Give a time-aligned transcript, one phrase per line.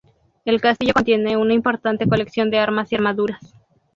[0.45, 3.53] El castillo contiene una importante colección de armas y armaduras.